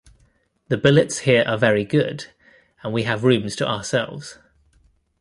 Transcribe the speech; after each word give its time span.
The 0.69 0.77
billets 0.77 1.19
here 1.19 1.43
are 1.45 1.59
very 1.59 1.85
good 1.85 2.25
and 2.81 2.91
we 2.91 3.03
have 3.03 3.23
rooms 3.23 3.55
to 3.57 3.67
ourselves. 3.67 4.39